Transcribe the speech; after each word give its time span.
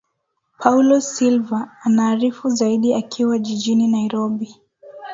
paulo 0.59 0.99
silva 1.01 1.71
anaarifu 1.85 2.49
zaidi 2.49 2.93
akiwa 2.93 3.39
jijini 3.39 3.87
nairobi 3.87 4.55